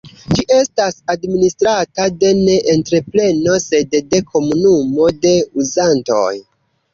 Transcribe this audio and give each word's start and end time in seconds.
Ĝi 0.37 0.43
estas 0.53 0.95
administrata 1.13 2.07
ne 2.21 2.31
de 2.45 2.55
entrepreno 2.73 3.59
sed 3.67 3.95
de 4.15 4.23
komunumo 4.33 5.07
de 5.27 5.37
uzantoj. 5.63 6.33